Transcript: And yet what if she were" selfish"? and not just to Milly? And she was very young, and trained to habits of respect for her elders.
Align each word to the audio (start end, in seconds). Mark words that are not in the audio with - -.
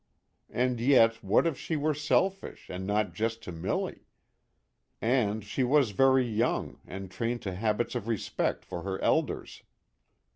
And 0.49 0.79
yet 0.79 1.23
what 1.23 1.45
if 1.45 1.59
she 1.59 1.75
were" 1.75 1.93
selfish"? 1.93 2.67
and 2.71 2.87
not 2.87 3.13
just 3.13 3.43
to 3.43 3.51
Milly? 3.51 4.07
And 4.99 5.43
she 5.43 5.63
was 5.63 5.91
very 5.91 6.25
young, 6.25 6.79
and 6.87 7.11
trained 7.11 7.43
to 7.43 7.53
habits 7.53 7.93
of 7.93 8.07
respect 8.07 8.65
for 8.65 8.81
her 8.81 8.99
elders. 9.03 9.61